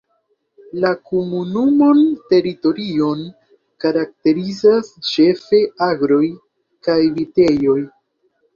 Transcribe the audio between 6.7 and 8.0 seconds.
kaj vitejoj.